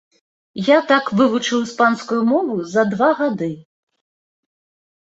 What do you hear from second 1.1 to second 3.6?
вывучыў іспанскую мову за два гады.